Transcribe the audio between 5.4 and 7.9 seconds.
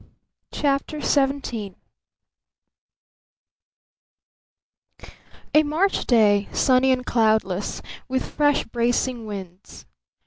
A March day, sunny and cloudless,